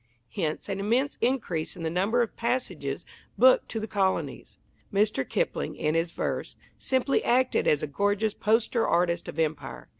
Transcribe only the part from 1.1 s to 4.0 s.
increase in the number of passages booked to the